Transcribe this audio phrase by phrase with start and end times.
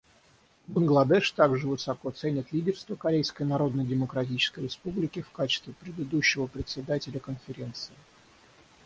[0.65, 7.93] Бангладеш также высоко ценит лидерство Корейской Народно-Демократической Республики в качестве предыдущего Председателя Конференции.